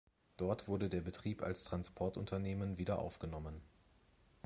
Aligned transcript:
Dort 0.37 0.67
wurde 0.67 0.89
der 0.89 1.01
Betrieb 1.01 1.43
als 1.43 1.63
Transportunternehmen 1.63 2.79
wieder 2.79 2.97
aufgenommen. 2.97 3.61